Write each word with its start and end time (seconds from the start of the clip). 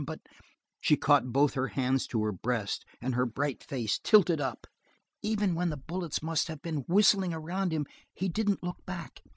But" 0.03 0.21
she 0.81 0.97
caught 0.97 1.31
both 1.31 1.53
hands 1.53 2.07
to 2.07 2.23
her 2.23 2.31
breast 2.31 2.85
and 3.03 3.13
her 3.13 3.27
bright 3.27 3.63
face 3.63 3.99
tilted 3.99 4.41
up 4.41 4.65
"even 5.21 5.53
when 5.53 5.69
the 5.69 5.77
bullets 5.77 6.23
must 6.23 6.47
have 6.47 6.63
been 6.63 6.85
whistling 6.87 7.35
around 7.35 7.71
him 7.71 7.85
he 8.11 8.27
didn't 8.27 8.63
look 8.63 8.83
back. 8.87 9.21